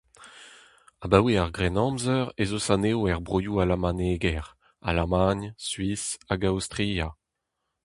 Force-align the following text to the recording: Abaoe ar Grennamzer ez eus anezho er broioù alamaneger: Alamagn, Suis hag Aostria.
Abaoe 1.05 1.33
ar 1.43 1.51
Grennamzer 1.55 2.27
ez 2.41 2.49
eus 2.55 2.67
anezho 2.73 3.01
er 3.11 3.19
broioù 3.27 3.55
alamaneger: 3.63 4.45
Alamagn, 4.87 5.39
Suis 5.67 6.03
hag 6.27 6.41
Aostria. 6.49 7.07